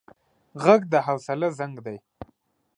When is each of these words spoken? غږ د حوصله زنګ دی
غږ 0.63 0.81
د 0.91 0.93
حوصله 1.05 1.47
زنګ 1.57 1.75
دی 1.85 1.97